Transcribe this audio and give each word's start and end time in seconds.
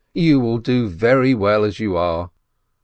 You 0.15 0.39
will 0.39 0.57
do 0.57 0.87
very 0.87 1.35
well 1.35 1.63
as 1.63 1.79
you 1.79 1.95
are." 1.95 2.31